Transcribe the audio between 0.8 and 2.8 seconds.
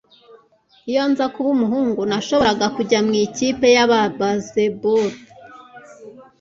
Iyo nza kuba umuhungu, nashoboraga